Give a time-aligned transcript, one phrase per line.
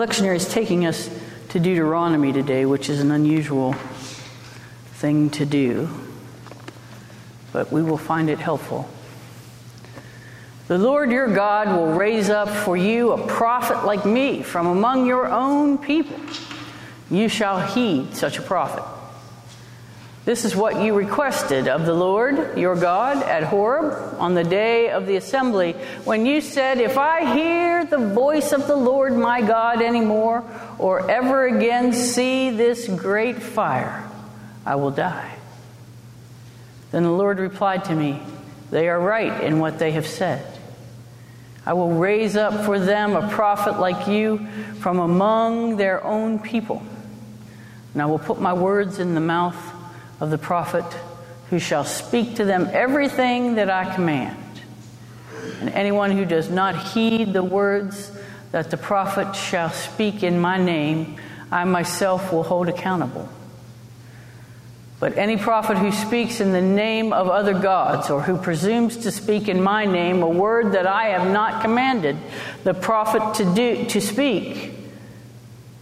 [0.00, 1.10] lectionary is taking us
[1.50, 3.74] to Deuteronomy today, which is an unusual
[4.94, 5.90] thing to do,
[7.52, 8.88] but we will find it helpful.
[10.68, 15.04] The Lord your God will raise up for you a prophet like me from among
[15.04, 16.18] your own people.
[17.10, 18.84] You shall heed such a prophet.
[20.30, 24.88] This is what you requested of the Lord your God at Horeb on the day
[24.88, 25.72] of the assembly,
[26.04, 30.44] when you said, If I hear the voice of the Lord my God anymore,
[30.78, 34.08] or ever again see this great fire,
[34.64, 35.34] I will die.
[36.92, 38.22] Then the Lord replied to me,
[38.70, 40.46] They are right in what they have said.
[41.66, 44.46] I will raise up for them a prophet like you
[44.78, 46.84] from among their own people.
[47.94, 49.69] And I will put my words in the mouth
[50.20, 50.84] of the prophet
[51.48, 54.36] who shall speak to them everything that I command.
[55.60, 58.12] And anyone who does not heed the words
[58.52, 61.16] that the prophet shall speak in my name,
[61.50, 63.28] I myself will hold accountable.
[65.00, 69.10] But any prophet who speaks in the name of other gods, or who presumes to
[69.10, 72.18] speak in my name a word that I have not commanded
[72.64, 74.74] the prophet to do to speak,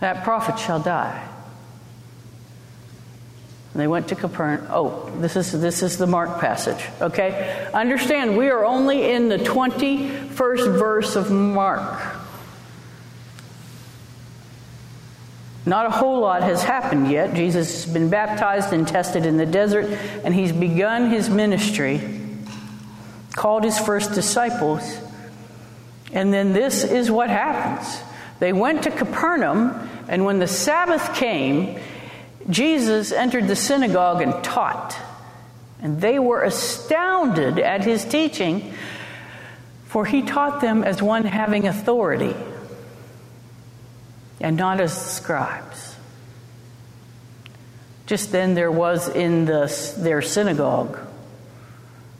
[0.00, 1.28] that prophet shall die.
[3.72, 4.66] And they went to Capernaum.
[4.70, 6.84] Oh, this is this is the Mark passage.
[7.00, 12.16] Okay, understand we are only in the twenty first verse of Mark.
[15.64, 17.34] Not a whole lot has happened yet.
[17.34, 19.86] Jesus has been baptized and tested in the desert,
[20.24, 22.00] and he's begun his ministry,
[23.32, 24.82] called his first disciples,
[26.12, 28.02] and then this is what happens.
[28.38, 31.78] They went to Capernaum, and when the Sabbath came,
[32.48, 34.96] Jesus entered the synagogue and taught.
[35.80, 38.72] And they were astounded at his teaching,
[39.86, 42.34] for he taught them as one having authority
[44.40, 45.96] and not as scribes.
[48.06, 50.98] Just then there was in the, their synagogue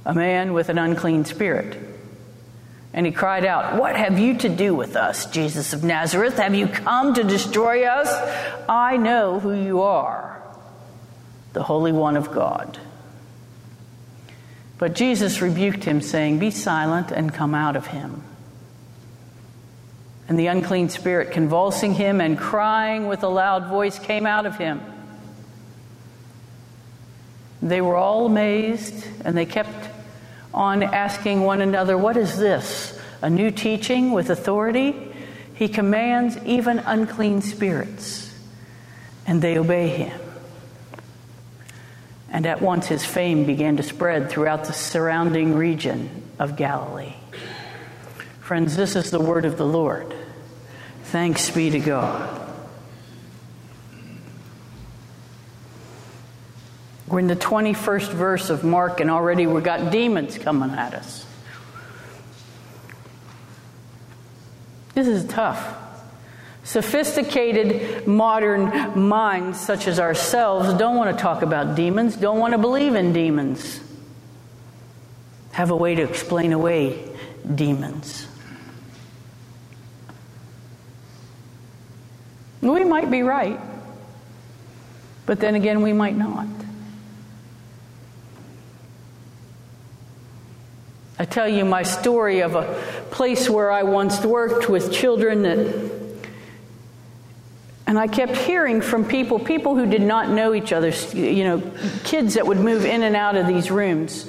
[0.04, 1.91] a man with an unclean spirit.
[2.94, 6.36] And he cried out, What have you to do with us, Jesus of Nazareth?
[6.36, 8.08] Have you come to destroy us?
[8.68, 10.42] I know who you are,
[11.54, 12.78] the Holy One of God.
[14.76, 18.24] But Jesus rebuked him, saying, Be silent and come out of him.
[20.28, 24.56] And the unclean spirit, convulsing him and crying with a loud voice, came out of
[24.56, 24.80] him.
[27.62, 29.91] They were all amazed, and they kept
[30.54, 32.98] on asking one another, What is this?
[33.20, 34.94] A new teaching with authority?
[35.54, 38.34] He commands even unclean spirits,
[39.26, 40.20] and they obey him.
[42.30, 47.14] And at once his fame began to spread throughout the surrounding region of Galilee.
[48.40, 50.14] Friends, this is the word of the Lord.
[51.04, 52.41] Thanks be to God.
[57.12, 61.26] We're in the 21st verse of Mark, and already we've got demons coming at us.
[64.94, 65.76] This is tough.
[66.64, 72.58] Sophisticated modern minds, such as ourselves, don't want to talk about demons, don't want to
[72.58, 73.78] believe in demons,
[75.50, 77.06] have a way to explain away
[77.54, 78.26] demons.
[82.62, 83.60] We might be right,
[85.26, 86.61] but then again, we might not.
[91.22, 92.64] I tell you my story of a
[93.12, 95.92] place where I once worked with children that
[97.86, 101.62] and I kept hearing from people, people who did not know each other, you know,
[102.02, 104.28] kids that would move in and out of these rooms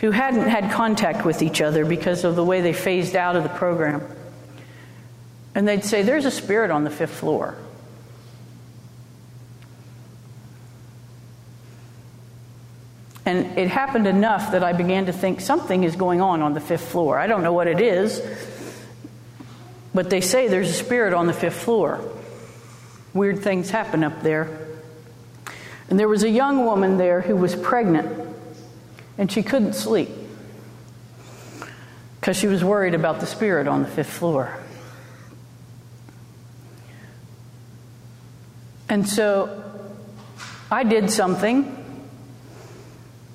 [0.00, 3.44] who hadn't had contact with each other because of the way they phased out of
[3.44, 4.02] the program.
[5.54, 7.56] And they'd say, There's a spirit on the fifth floor.
[13.26, 16.60] And it happened enough that I began to think something is going on on the
[16.60, 17.18] fifth floor.
[17.18, 18.22] I don't know what it is,
[19.92, 22.00] but they say there's a spirit on the fifth floor.
[23.12, 24.68] Weird things happen up there.
[25.90, 28.28] And there was a young woman there who was pregnant,
[29.18, 30.08] and she couldn't sleep
[32.20, 34.56] because she was worried about the spirit on the fifth floor.
[38.88, 39.64] And so
[40.70, 41.75] I did something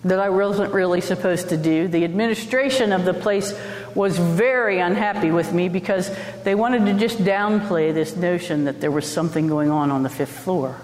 [0.04, 1.88] that I wasn't really supposed to do.
[1.88, 3.54] The administration of the place
[3.94, 6.12] was very unhappy with me because
[6.44, 10.10] they wanted to just downplay this notion that there was something going on on the
[10.10, 10.76] fifth floor.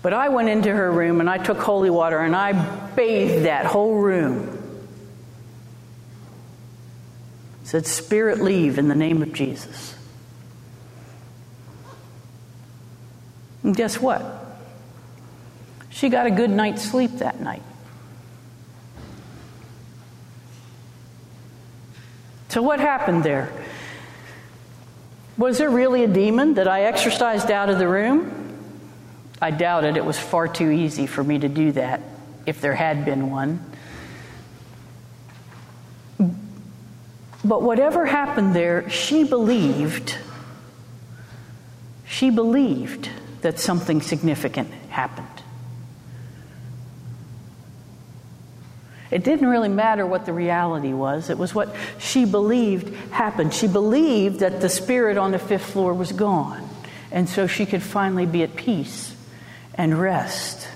[0.00, 2.52] But I went into her room and I took holy water and I
[2.94, 4.62] bathed that whole room.
[7.64, 9.94] Said, Spirit, leave in the name of Jesus.
[13.64, 14.24] And guess what?
[15.90, 17.62] She got a good night's sleep that night.
[22.56, 23.52] So, what happened there?
[25.36, 28.32] Was there really a demon that I exorcised out of the room?
[29.42, 29.98] I doubt it.
[29.98, 32.00] It was far too easy for me to do that
[32.46, 33.62] if there had been one.
[37.44, 40.16] But whatever happened there, she believed,
[42.06, 43.10] she believed
[43.42, 45.42] that something significant happened.
[49.10, 53.54] It didn't really matter what the reality was, it was what she believed happened.
[53.54, 56.68] She believed that the spirit on the fifth floor was gone,
[57.12, 59.14] and so she could finally be at peace
[59.74, 60.68] and rest.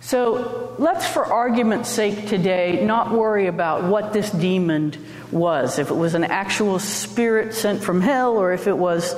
[0.00, 4.92] So let's, for argument's sake today, not worry about what this demon
[5.32, 5.78] was.
[5.78, 9.16] If it was an actual spirit sent from hell, or if it was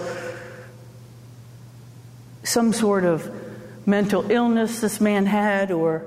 [2.45, 3.29] some sort of
[3.87, 6.05] mental illness this man had, or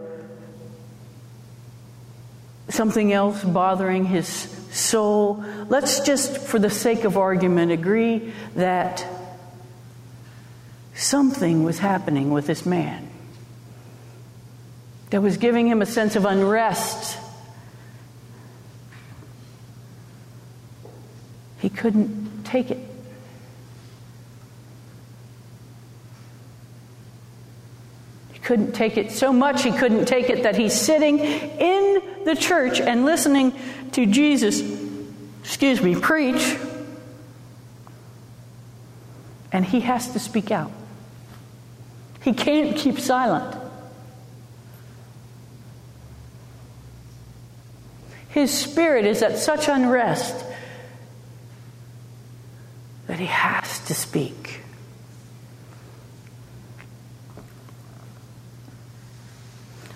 [2.68, 5.44] something else bothering his soul.
[5.70, 9.06] Let's just, for the sake of argument, agree that
[10.94, 13.10] something was happening with this man
[15.10, 17.18] that was giving him a sense of unrest.
[21.60, 22.89] He couldn't take it.
[28.50, 32.82] Couldn't take it so much, he couldn't take it that he's sitting in the church
[32.82, 33.54] and listening
[33.92, 34.64] to Jesus,
[35.44, 36.58] excuse me, preach,
[39.52, 40.72] and he has to speak out.
[42.24, 43.56] He can't keep silent.
[48.30, 50.44] His spirit is at such unrest
[53.06, 54.62] that he has to speak.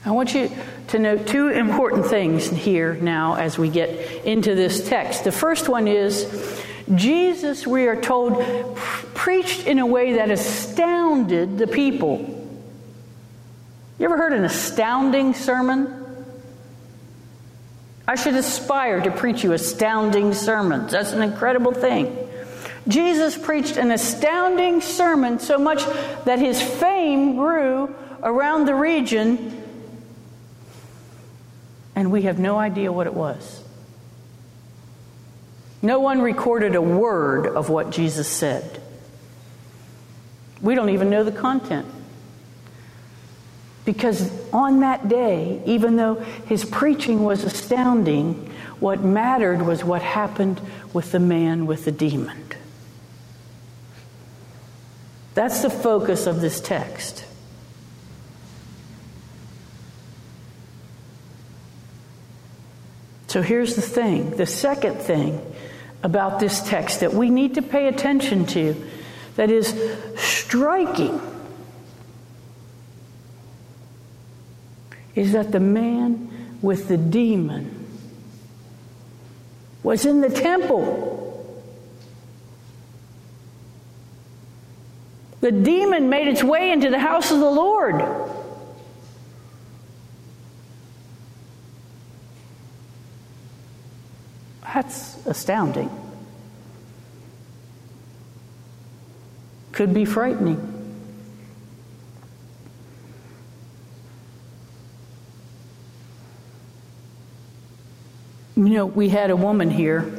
[0.05, 0.51] I want you
[0.89, 3.89] to note two important things here now as we get
[4.25, 5.24] into this text.
[5.24, 6.62] The first one is
[6.93, 8.75] Jesus, we are told,
[9.13, 12.17] preached in a way that astounded the people.
[13.98, 16.01] You ever heard an astounding sermon?
[18.05, 20.91] I should aspire to preach you astounding sermons.
[20.91, 22.17] That's an incredible thing.
[22.89, 25.86] Jesus preached an astounding sermon so much
[26.25, 29.62] that his fame grew around the region,
[31.95, 33.63] and we have no idea what it was.
[35.81, 38.81] No one recorded a word of what Jesus said.
[40.62, 41.88] We don't even know the content.
[43.85, 50.62] Because on that day, even though his preaching was astounding, what mattered was what happened
[50.93, 52.43] with the man with the demon.
[55.33, 57.22] That's the focus of this text.
[63.33, 65.41] So here's the thing the second thing
[66.03, 68.75] about this text that we need to pay attention to
[69.37, 69.73] that is
[70.15, 71.19] striking
[75.15, 77.87] is that the man with the demon
[79.81, 81.59] was in the temple.
[85.41, 87.99] The demon made its way into the house of the Lord.
[94.73, 95.89] That's astounding.
[99.71, 100.69] Could be frightening.
[108.55, 110.11] You know, we had a woman here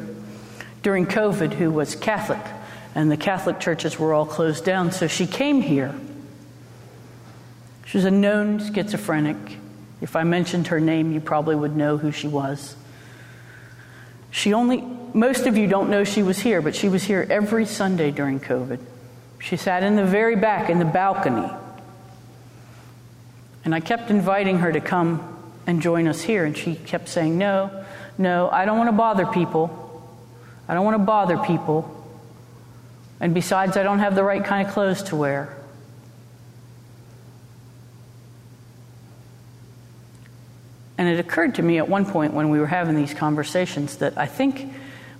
[0.82, 2.40] during COVID who was Catholic,
[2.94, 5.94] and the Catholic churches were all closed down, so she came here.
[7.86, 9.36] She was a known schizophrenic.
[10.00, 12.76] If I mentioned her name, you probably would know who she was.
[14.34, 14.80] She only,
[15.12, 18.40] most of you don't know she was here, but she was here every Sunday during
[18.40, 18.80] COVID.
[19.38, 21.48] She sat in the very back in the balcony.
[23.64, 27.38] And I kept inviting her to come and join us here, and she kept saying,
[27.38, 27.84] No,
[28.18, 29.70] no, I don't want to bother people.
[30.66, 31.88] I don't want to bother people.
[33.20, 35.56] And besides, I don't have the right kind of clothes to wear.
[40.96, 44.16] And it occurred to me at one point when we were having these conversations that
[44.16, 44.72] I think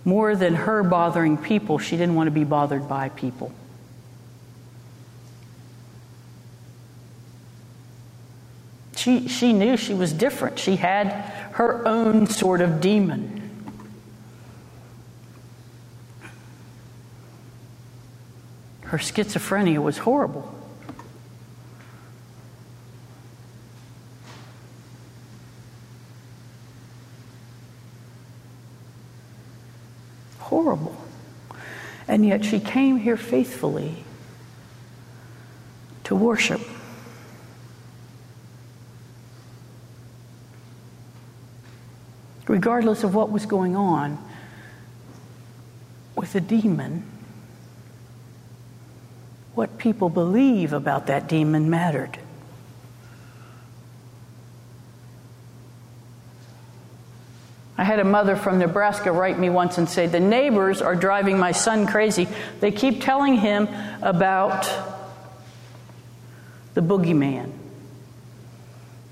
[0.05, 3.53] More than her bothering people, she didn't want to be bothered by people.
[8.97, 10.59] She, she knew she was different.
[10.59, 11.07] She had
[11.53, 13.41] her own sort of demon.
[18.83, 20.54] Her schizophrenia was horrible.
[30.45, 30.95] Horrible.
[32.07, 34.05] And yet she came here faithfully
[36.05, 36.61] to worship.
[42.47, 44.19] Regardless of what was going on
[46.15, 47.05] with the demon,
[49.55, 52.19] what people believe about that demon mattered.
[57.77, 61.39] I had a mother from Nebraska write me once and say, The neighbors are driving
[61.39, 62.29] my son crazy.
[62.61, 63.69] They keep telling him
[64.01, 64.71] about
[66.75, 67.51] the boogeyman.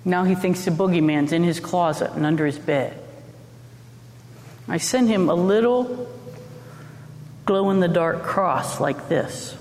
[0.05, 2.99] Now he thinks the boogeyman's in his closet and under his bed.
[4.69, 6.09] I sent him a little
[7.45, 9.57] glow in the dark cross like this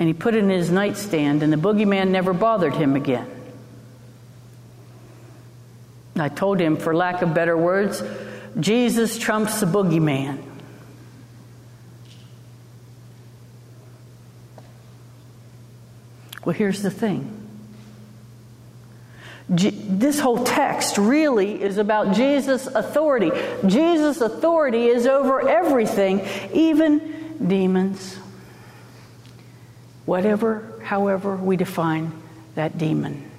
[0.00, 3.30] and he put it in his nightstand, and the boogeyman never bothered him again.
[6.16, 8.02] I told him, for lack of better words,
[8.58, 10.42] Jesus trumps the boogeyman.
[16.44, 17.36] Well, here's the thing.
[19.48, 23.30] this whole text really is about Jesus' authority.
[23.66, 28.20] Jesus' authority is over everything, even demons
[30.10, 32.10] whatever, however we define
[32.56, 33.29] that demon.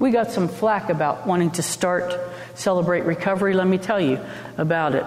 [0.00, 2.18] We got some flack about wanting to start
[2.54, 3.52] Celebrate Recovery.
[3.52, 4.18] Let me tell you
[4.56, 5.04] about it.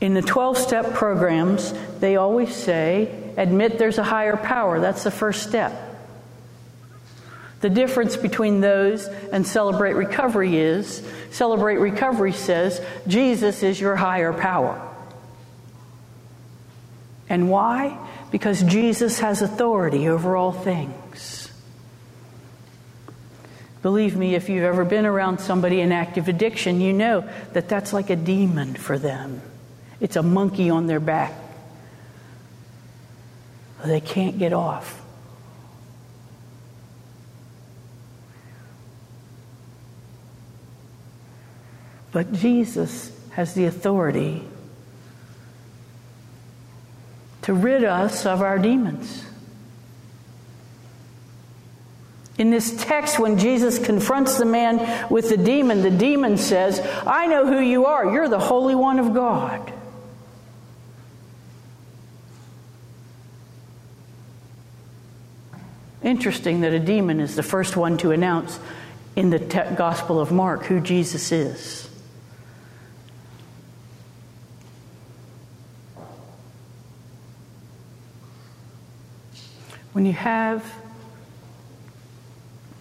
[0.00, 4.80] In the 12 step programs, they always say, admit there's a higher power.
[4.80, 5.72] That's the first step.
[7.60, 14.32] The difference between those and Celebrate Recovery is Celebrate Recovery says Jesus is your higher
[14.32, 14.80] power.
[17.28, 17.98] And why?
[18.30, 20.94] Because Jesus has authority over all things.
[23.82, 27.92] Believe me, if you've ever been around somebody in active addiction, you know that that's
[27.92, 29.42] like a demon for them.
[30.00, 31.34] It's a monkey on their back.
[33.84, 35.00] They can't get off.
[42.12, 44.44] But Jesus has the authority
[47.42, 49.24] to rid us of our demons.
[52.42, 57.28] In this text, when Jesus confronts the man with the demon, the demon says, I
[57.28, 58.12] know who you are.
[58.12, 59.72] You're the Holy One of God.
[66.02, 68.58] Interesting that a demon is the first one to announce
[69.14, 71.88] in the te- Gospel of Mark who Jesus is.
[79.92, 80.64] When you have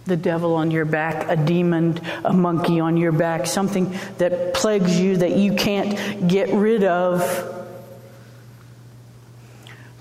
[0.05, 5.00] the devil on your back, a demon, a monkey on your back, something that plagues
[5.00, 7.58] you that you can't get rid of,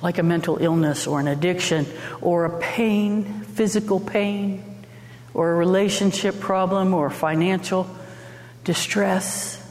[0.03, 1.87] like a mental illness or an addiction
[2.23, 4.65] or a pain, physical pain,
[5.35, 7.89] or a relationship problem or financial
[8.65, 9.63] distress.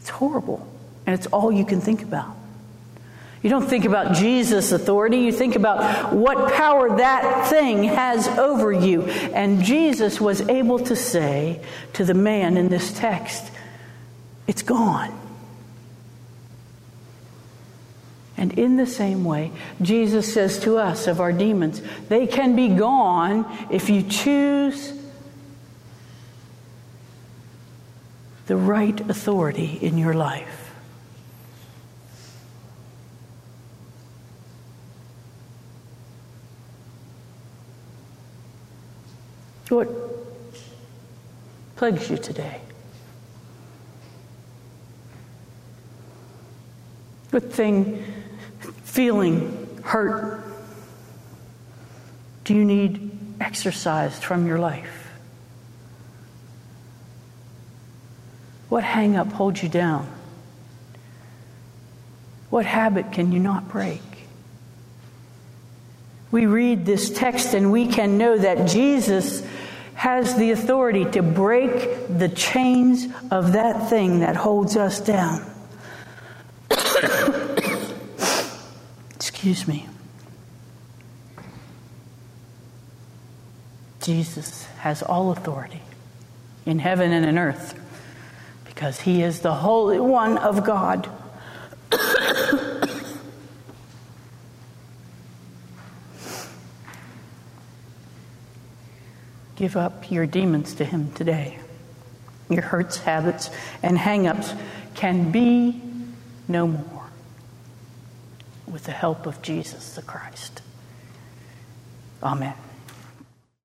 [0.00, 0.66] It's horrible.
[1.06, 2.39] And it's all you can think about.
[3.42, 8.70] You don't think about Jesus' authority, you think about what power that thing has over
[8.70, 9.02] you.
[9.02, 11.62] And Jesus was able to say
[11.94, 13.50] to the man in this text,
[14.46, 15.18] It's gone.
[18.36, 22.68] And in the same way, Jesus says to us of our demons, they can be
[22.68, 24.94] gone if you choose
[28.46, 30.69] the right authority in your life.
[39.70, 39.88] What
[41.76, 42.60] plagues you today?
[47.30, 48.04] What thing,
[48.82, 50.42] feeling, hurt,
[52.42, 55.12] do you need exorcised from your life?
[58.68, 60.12] What hang up holds you down?
[62.50, 64.02] What habit can you not break?
[66.32, 69.42] We read this text and we can know that Jesus
[70.00, 75.44] has the authority to break the chains of that thing that holds us down.
[79.14, 79.86] Excuse me.
[84.00, 85.82] Jesus has all authority
[86.64, 87.78] in heaven and in earth
[88.64, 91.10] because he is the Holy One of God.
[99.60, 101.58] Give up your demons to him today.
[102.48, 103.50] Your hurts, habits,
[103.82, 104.54] and hang ups
[104.94, 105.82] can be
[106.48, 107.10] no more
[108.66, 110.62] with the help of Jesus the Christ.
[112.22, 112.54] Amen.